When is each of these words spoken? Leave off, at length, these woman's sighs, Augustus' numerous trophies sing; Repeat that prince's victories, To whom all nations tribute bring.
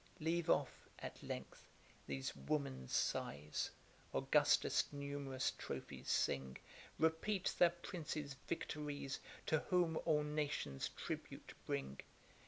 Leave 0.19 0.49
off, 0.49 0.89
at 0.97 1.21
length, 1.21 1.67
these 2.07 2.35
woman's 2.35 2.91
sighs, 2.91 3.69
Augustus' 4.15 4.85
numerous 4.91 5.51
trophies 5.59 6.09
sing; 6.09 6.57
Repeat 6.97 7.53
that 7.59 7.83
prince's 7.83 8.33
victories, 8.47 9.19
To 9.45 9.59
whom 9.59 9.99
all 10.05 10.23
nations 10.23 10.89
tribute 10.97 11.53
bring. 11.67 11.99